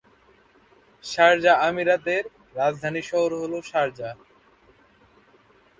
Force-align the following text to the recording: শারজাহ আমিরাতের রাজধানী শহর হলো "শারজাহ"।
শারজাহ 1.03 1.57
আমিরাতের 1.67 2.23
রাজধানী 2.55 3.01
শহর 3.01 3.31
হলো 3.41 3.57
"শারজাহ"। 3.71 4.15